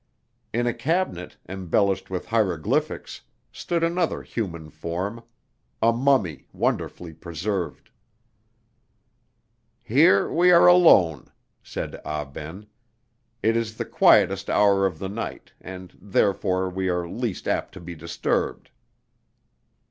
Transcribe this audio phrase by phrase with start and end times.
[0.51, 5.21] In a cabinet, embellished with hieroglyphics, stood another human form,
[5.79, 7.91] a mummy wonderfully preserved.
[9.83, 11.29] "Here we are alone,"
[11.61, 12.65] said Ah Ben;
[13.43, 17.79] "it is the quietest hour of the night, and therefore we are least apt to
[17.79, 18.71] be disturbed."